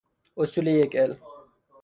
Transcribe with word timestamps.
اصول 0.41 0.65
یک 0.81 0.95
علم 0.95 1.17